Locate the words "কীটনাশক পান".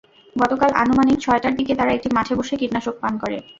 2.61-3.13